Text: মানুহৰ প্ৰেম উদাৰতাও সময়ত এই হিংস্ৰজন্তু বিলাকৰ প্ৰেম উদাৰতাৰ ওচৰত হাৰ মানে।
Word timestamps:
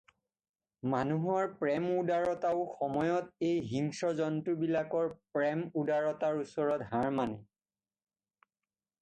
মানুহৰ 0.93 1.43
প্ৰেম 1.59 1.83
উদাৰতাও 1.97 2.63
সময়ত 2.79 3.45
এই 3.49 3.59
হিংস্ৰজন্তু 3.73 4.57
বিলাকৰ 4.63 5.13
প্ৰেম 5.37 5.63
উদাৰতাৰ 5.83 6.41
ওচৰত 6.47 6.91
হাৰ 6.95 7.15
মানে। 7.21 7.39